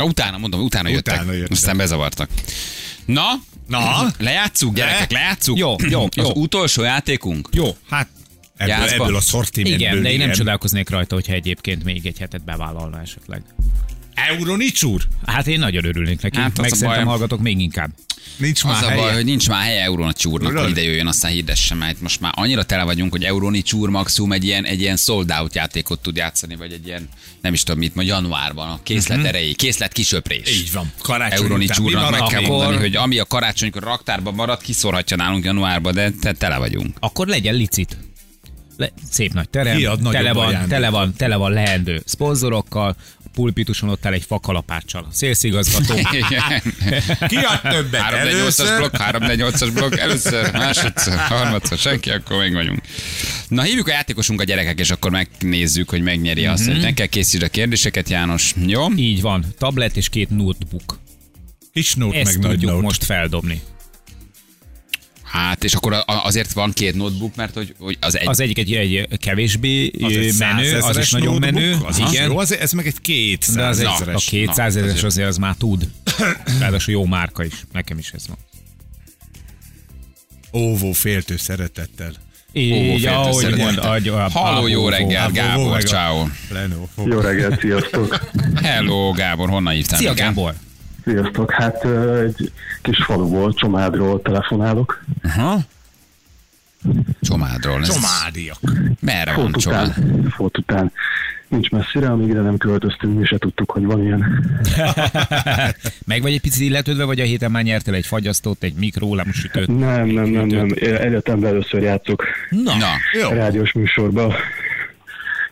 [0.00, 1.14] Na, utána, mondom, utána jöttek.
[1.14, 1.50] Utána jöttek.
[1.50, 2.30] Aztán bezavartak.
[3.04, 3.24] Na,
[3.68, 4.06] Na?
[4.18, 5.58] lejátszuk, gyerekek, lejátszuk.
[5.58, 6.30] Jó, jó, Az jó.
[6.34, 7.48] utolsó játékunk.
[7.52, 8.08] Jó, Hát
[8.56, 9.04] ebből, Jászba.
[9.04, 9.80] ebből a szortimentből.
[9.88, 10.36] igen, de én nem igen.
[10.38, 13.42] csodálkoznék rajta, hogyha egyébként még egy hetet bevállalna esetleg.
[14.14, 15.02] Euronics úr?
[15.26, 17.90] Hát én nagyon örülnék neki, Hát az meg a szerintem hallgatok még inkább.
[18.36, 19.14] Nincs Az már a baj, helye.
[19.14, 22.62] hogy nincs már helye Eurona csúrnak, hogy ide jöjjön, aztán hirdesse, mert most már annyira
[22.62, 26.56] tele vagyunk, hogy Euroni csúr maximum egy ilyen, egy ilyen sold out játékot tud játszani,
[26.56, 27.08] vagy egy ilyen,
[27.40, 30.50] nem is tudom mit, ma januárban, a készlet erejé, készlet kisöprés.
[30.50, 30.92] Így van.
[31.02, 35.44] Karácsony után mi csúrnak meg kell mondani, hogy ami a karácsonykor raktárban marad, kiszorhatja nálunk
[35.44, 36.96] januárba, de te tele vagyunk.
[37.00, 37.96] Akkor legyen licit.
[38.76, 42.96] Le, szép nagy terem, nagyobb tele van, tele van, tele van leendő szponzorokkal,
[43.34, 45.08] pulpituson ott áll egy fakalapáccsal.
[45.12, 45.94] Szélszigazgató.
[47.28, 48.00] Ki ad többet?
[48.00, 48.76] 3 8 as Először?
[48.78, 52.80] blokk, 3 8 as blokk, először, másodszor, harmadszor, senki, akkor még vagyunk.
[53.48, 57.06] Na, hívjuk a játékosunk a gyerekek, és akkor megnézzük, hogy megnyeri azt, hogy ne kell
[57.06, 58.54] készítsd a kérdéseket, János.
[58.66, 58.86] Jó?
[58.96, 60.98] Így van, tablet és két notebook.
[61.72, 62.82] Kis nót Ezt meg nagy tudjuk nót.
[62.82, 63.60] most feldobni.
[65.30, 68.28] Hát, és akkor azért van két notebook, mert hogy, hogy az egy...
[68.28, 71.76] Az egyik egy, egy kevésbé Az egy menő, az is nagyon notebook, menő.
[71.84, 72.30] Az igen.
[72.30, 74.24] Jó, az, ez meg egy két De az egy, a százezeres.
[74.24, 75.28] 200 Na, ezeres azért.
[75.28, 75.88] az már tud.
[76.60, 77.52] Ráadásul jó márka is.
[77.72, 78.36] Nekem is ez van.
[80.62, 82.12] Óvó féltő szeretettel.
[82.52, 83.64] Így, féltő ahogy szeretettel.
[83.64, 86.26] mond, ahogy, a- Halló, jó reggel, Gábor, ciao.
[87.04, 88.30] Jó reggelt, sziasztok!
[88.62, 89.98] Hello, Gábor, honnan hívtál?
[89.98, 90.14] Szia?
[90.14, 90.54] Gábor!
[91.04, 91.50] Sziasztok!
[91.50, 91.84] Hát
[92.24, 95.04] egy kis faluból, Csomádról telefonálok.
[95.22, 95.58] Aha.
[97.20, 97.80] Csomádról.
[97.80, 98.58] Ez Csomádiak.
[99.00, 99.86] Merre van Fót csomád?
[99.88, 100.92] után, fót után.
[101.48, 104.50] Nincs messzire, amíg ide nem költöztünk, mi se tudtuk, hogy van ilyen.
[106.06, 109.66] Meg vagy egy picit illetődve, vagy a héten már nyertél egy fagyasztót, egy mikrólámsütőt?
[109.78, 110.68] Nem, nem, nem, nem.
[110.80, 112.86] Egyetemben először játszok Na, Na,
[113.22, 113.28] Jó.
[113.28, 114.34] rádiós műsorba,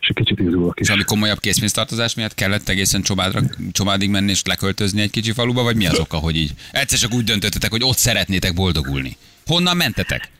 [0.09, 0.89] és egy kicsit izgulok is.
[0.89, 3.41] és ami komolyabb készpénztartozás miatt kellett egészen Csobádra,
[3.73, 7.13] Csobádig menni és leköltözni egy kicsi faluba, vagy mi az oka, hogy így egyszer csak
[7.15, 9.17] úgy döntöttetek, hogy ott szeretnétek boldogulni?
[9.47, 10.31] Honnan mentetek?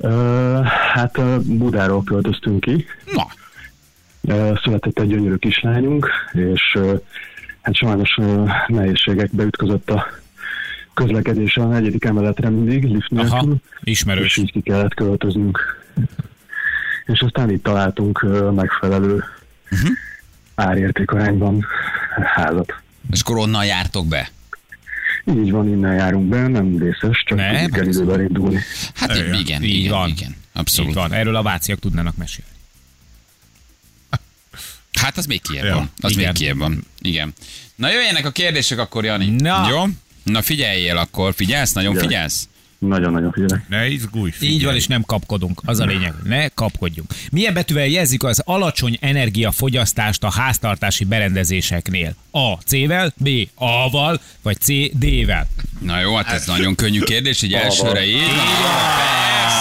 [0.00, 0.60] Ö,
[0.94, 2.86] hát ö, Budáról költöztünk ki.
[3.12, 3.26] Na,
[4.20, 6.78] Ö, Született egy gyönyörű kislányunk, és
[7.60, 8.18] hát sajnos
[8.66, 10.06] nehézségekbe ütközött a
[10.94, 13.30] közlekedés a negyedik emeletre mindig, lift nélkül.
[13.32, 13.46] aha,
[13.80, 14.36] és ismerős.
[14.36, 15.82] így ki kellett költöznünk.
[17.12, 19.24] És aztán itt találtunk megfelelő
[19.70, 19.90] uh-huh.
[20.54, 21.66] árértékarányban
[22.34, 22.74] házat.
[23.10, 24.30] és akkor onnan jártok be.
[25.24, 28.60] Így van, innen járunk be, nem vészes, csak nem, kell hát időben indulni.
[28.94, 30.08] Hát igen, igen, Így igen, van.
[30.08, 30.28] igen.
[30.28, 30.94] Így Abszolút.
[30.94, 32.50] van, erről a váciak tudnának mesélni.
[35.00, 35.90] Hát az még kiebb Ja, van.
[36.00, 36.24] Az igen.
[36.24, 36.84] még kiebb van.
[37.00, 37.32] Igen.
[37.74, 39.30] Na jöjjenek a kérdések akkor, Jani.
[39.30, 39.68] Na.
[39.70, 39.84] Jó?
[40.22, 41.34] Na figyeljél akkor.
[41.34, 41.72] Figyelsz?
[41.72, 42.04] Nagyon Igen.
[42.04, 42.48] figyelsz?
[42.78, 43.68] Nagyon-nagyon figyelek.
[43.68, 44.54] Ne izgulj, figyelj.
[44.54, 45.60] Így van, és nem kapkodunk.
[45.64, 47.14] Az a lényeg, ne kapkodjunk.
[47.30, 52.14] Milyen betűvel jelzik az alacsony energiafogyasztást a háztartási berendezéseknél?
[52.30, 52.52] A.
[52.54, 53.28] C-vel, B.
[53.54, 54.66] A-val, vagy C.
[54.92, 55.48] D-vel?
[55.80, 58.16] Na jó, hát ez nagyon könnyű kérdés, így elsőre így.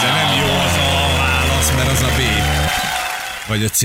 [0.01, 2.21] De nem jó az a válasz, mert az a B.
[3.47, 3.81] Vagy a C.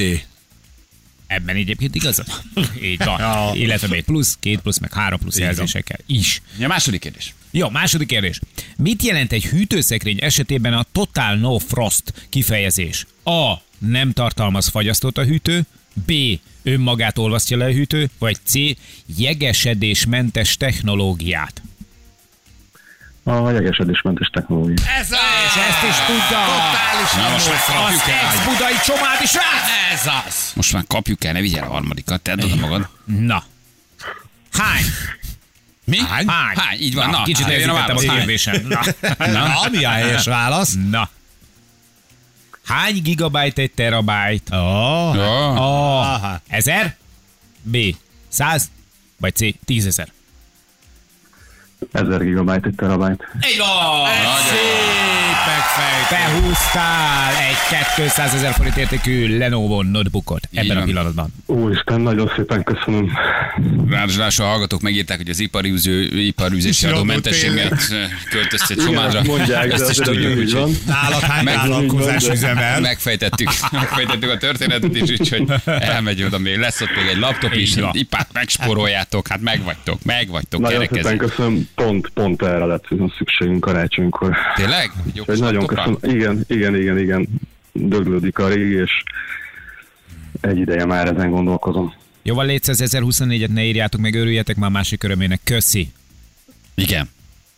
[1.26, 2.26] Ebben egyébként igazad?
[2.82, 3.54] Így van.
[3.56, 6.42] Illetve B plusz, két plusz, meg három plusz jelzésekkel is.
[6.58, 7.34] Ja, második kérdés.
[7.54, 8.40] Jó, második kérdés.
[8.76, 13.06] Mit jelent egy hűtőszekrény esetében a Total No Frost kifejezés?
[13.24, 13.52] A.
[13.78, 15.62] Nem tartalmaz fagyasztót a hűtő.
[16.06, 16.12] B.
[16.62, 18.10] Önmagát olvasztja le a hűtő.
[18.18, 18.52] Vagy C.
[19.16, 21.62] Jegesedésmentes technológiát.
[23.24, 24.74] A jegesedésmentes technológia.
[24.98, 25.16] Ez a...
[25.46, 26.38] És ezt is tudja.
[26.46, 28.26] Totális Na, most már Az kapjuk el.
[28.26, 29.40] ex-budai csomád is rá.
[29.92, 30.52] Ez az.
[30.54, 32.88] Most már kapjuk el, ne vigyél a harmadikat, tedd oda magad.
[33.04, 33.44] Na.
[34.52, 34.82] Hány?
[35.84, 35.98] Mi?
[35.98, 36.28] Hány?
[36.28, 36.56] Hány?
[36.56, 36.78] Hány?
[36.80, 38.02] Így van, Na, na, kicsit a elzítettem a válasz.
[38.04, 38.66] Kérdésem.
[38.68, 38.80] Na.
[39.32, 40.74] Na, mi a helyes válasz?
[40.90, 41.08] Na.
[42.64, 44.56] Hány gigabyte egy terabyte?
[44.56, 45.60] Oh.
[45.60, 46.00] A.
[46.14, 46.40] Aha.
[46.48, 46.96] Ezer?
[47.62, 47.76] B.
[48.28, 48.70] Száz?
[49.16, 49.40] Vagy C.
[49.64, 50.12] Tízezer?
[51.92, 53.24] 1000 gigabyte, egy terabyte.
[53.40, 54.08] Egy van!
[54.48, 56.10] Szépek fejt.
[56.10, 60.84] Behúztál egy 200 ezer forint értékű Lenovo notebookot ebben a van.
[60.84, 61.34] pillanatban.
[61.46, 63.10] Úristen, nagyon szépen köszönöm.
[63.88, 67.74] Ráadásul a hallgatók megírták, hogy az iparűző, iparűzési Jó, adómentességet
[68.30, 69.20] költöztet csomádra.
[69.20, 70.76] Igen, mondják, de Ezt is tudjuk, így úgyhogy van.
[70.86, 72.80] Nálad hány Meg- vállalkozás üzemel?
[72.80, 76.58] megfejtettük, megfejtettük a történetet is, úgyhogy elmegy oda még.
[76.58, 81.68] Lesz ott még egy laptop is, Így ipát megspóroljátok, hát megvagytok, megvagytok, Nagyon szépen köszönöm,
[81.74, 82.84] pont, pont erre lett
[83.18, 84.36] szükségünk karácsonykor.
[84.54, 84.90] Tényleg?
[85.26, 85.98] Egy nagyon köszönöm.
[86.02, 87.28] Igen, igen, igen, igen.
[87.72, 88.90] Döglődik a régi, és
[90.40, 91.94] egy ideje már ezen gondolkozom.
[92.22, 95.40] Jóval létsz az 1024-et ne írjátok meg, örüljetek már másik örömének.
[95.44, 95.92] Köszi.
[96.74, 97.08] Igen.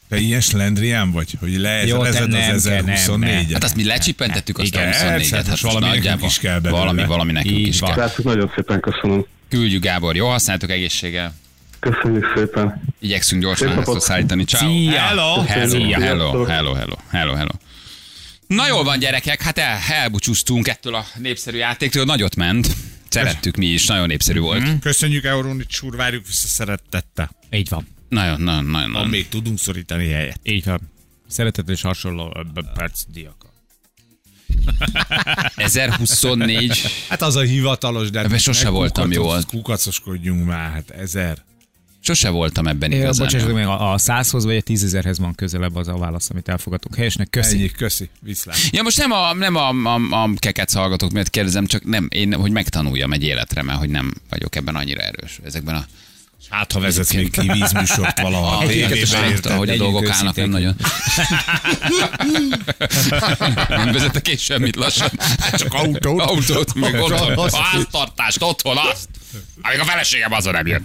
[0.09, 3.51] Te ilyen slendrián vagy, hogy nem az kell, nem, 1024-et?
[3.53, 5.09] Hát azt mi lecsipentettük azt Igen, a 24-et.
[5.09, 6.81] persze, Hát valami nekünk is kell belőle.
[6.81, 7.93] Valami, valami nekünk Így is van.
[7.95, 7.99] kell.
[8.07, 9.25] Srácok, nagyon szépen köszönöm.
[9.49, 11.35] Küldjük Gábor, jó használtok egészséggel.
[11.91, 12.83] Köszönjük szépen.
[13.01, 14.45] Igyekszünk gyorsan Szép ezt szállítani.
[14.45, 14.71] Ciao.
[14.71, 15.01] Szia.
[15.01, 15.41] Hello.
[15.43, 16.01] Hello, Szia.
[16.01, 17.51] hello, hello, hello, hello, hello.
[18.47, 22.69] Na jól van gyerekek, hát el, elbúcsúztunk ettől a népszerű játéktól, nagyot ment.
[23.09, 24.79] Szerettük mi is, nagyon népszerű volt.
[24.81, 27.31] Köszönjük Euronics úr, várjuk vissza szeretettel.
[27.51, 27.87] Így van.
[28.09, 29.09] Nagyon, nagyon, nagyon, Ha nagyon.
[29.09, 30.41] még tudunk szorítani helyet.
[30.43, 30.81] Így van.
[31.29, 32.37] Szeretet és hasonló
[32.75, 33.53] perc diakat.
[35.57, 38.21] 1024, Hát az a hivatalos, de...
[38.21, 39.43] Ebben sose voltam jól.
[39.47, 41.45] Kukacoskodjunk már, hát ezer.
[42.05, 43.27] Sose voltam ebben Ja, igazán.
[43.27, 46.95] bocsássatok meg, a a 100-hoz vagy a 10.000-hez van közelebb az a válasz, amit elfogadunk.
[46.97, 47.57] Helyesnek, köszi.
[47.57, 48.57] Ennyi, köszi, viszlát.
[48.71, 52.35] Ja, most nem a, nem a, a, a kekec hallgatók miatt kérdezem, csak nem, én,
[52.35, 55.39] hogy megtanuljam egy életre, mert hogy nem vagyok ebben annyira erős.
[55.45, 55.85] Ezekben a
[56.51, 60.75] Hát, ha vezetsz még ki vízműsort valaha a tévében, hogy a dolgok állnak, nem nagyon.
[63.69, 65.11] nem vezetek én semmit lassan.
[65.53, 66.21] Csak autót.
[66.21, 67.33] Autót, meg otthon.
[67.39, 69.09] Azt- Háztartást, otthon, azt.
[69.63, 70.85] Amíg a feleségem azon nem jön.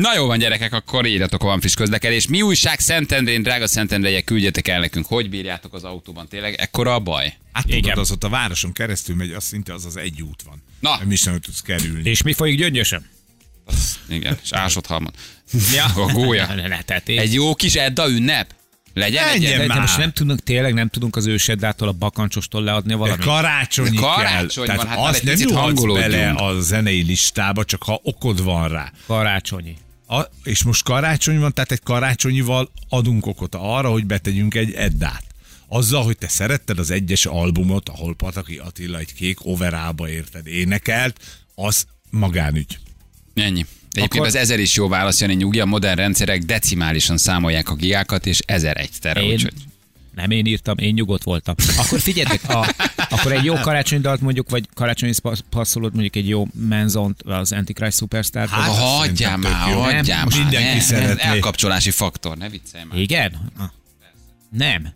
[0.00, 2.26] Na jó van, gyerekek, akkor írjatok a van friss közlekedés.
[2.28, 6.28] Mi újság Szentendrén, drága Szentendrejek, küldjetek el nekünk, hogy bírjátok az autóban.
[6.28, 7.34] Tényleg ekkora a baj?
[7.52, 10.62] Hát tudod, az ott a városon keresztül megy, az szinte az az egy út van.
[10.80, 10.96] Na.
[10.98, 12.10] Nem is nem tudsz kerülni.
[12.10, 13.06] És mi folyik gyöngyösen?
[14.08, 15.12] Igen, és ásott halmon.
[15.74, 15.84] Ja.
[16.04, 16.48] A gólya.
[17.04, 18.54] Egy jó kis Edda ünnep.
[18.94, 19.80] Legyen de, de már.
[19.80, 23.24] most nem tudunk, tényleg nem tudunk az őseddától, a bakancsostól leadni De valamit.
[23.24, 24.76] karácsonyi, De karácsony kell.
[24.76, 28.92] van, Tehát hát azt nem nyúlhatsz bele a zenei listába, csak ha okod van rá.
[29.06, 29.76] Karácsonyi.
[30.10, 35.24] A, és most karácsony van, tehát egy karácsonyival adunk okot arra, hogy betegyünk egy Eddát.
[35.68, 41.20] Azzal, hogy te szeretted az egyes albumot, ahol Pataki Attila egy kék overába érted énekelt,
[41.54, 42.78] az magánügy.
[43.34, 43.66] Ennyi.
[43.90, 47.74] Egyébként Akkor- az ezer is jó válasz, Jani nyugi, a modern rendszerek decimálisan számolják a
[47.74, 49.54] gigákat, és ezer egy tere, Én, úgyhogy
[50.20, 51.54] nem én írtam, én nyugodt voltam.
[51.78, 52.66] Akkor figyeljetek, a,
[53.10, 55.12] akkor egy jó karácsonydalt mondjuk, vagy karácsonyi
[55.50, 58.48] passzolót, mondjuk egy jó menzont, az Antichrist Superstar.
[58.48, 60.38] Hát, hagyjál már, hagyjál már.
[60.38, 61.22] mindenki ne, szeretné.
[61.22, 62.98] Elkapcsolási faktor, ne viccelj már.
[62.98, 63.52] Igen?
[64.50, 64.92] Nem.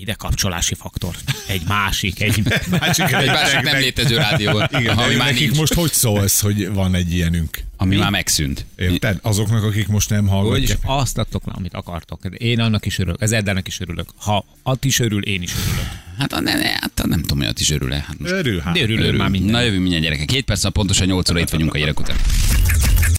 [0.00, 1.14] Ide kapcsolási faktor.
[1.46, 2.42] Egy másik, egy...
[2.80, 6.72] Másik, Egy másik nem létező rádióban, Igen, ami már nekik nincs, most hogy szólsz, hogy
[6.72, 7.58] van egy ilyenünk?
[7.80, 8.66] ami már megszűnt.
[8.76, 9.18] Érted?
[9.22, 10.78] Azoknak, akik most nem Hogy hallgatják.
[10.84, 12.20] azt adtok le, amit akartok.
[12.38, 14.08] Én annak is örülök, az Eddának is örülök.
[14.16, 15.86] Ha Att is örül, én is örülök.
[16.18, 18.04] Hát, ne, ne, hát nem tudom, hogy ott is örül-e.
[18.06, 18.74] Hát most Örül, hát.
[18.74, 19.18] De örülök örül.
[19.18, 19.50] már minden.
[19.50, 20.26] Na jövő mindjárt gyerekek.
[20.26, 22.16] Két perc, pontosan 8 óra itt vagyunk a gyerek után.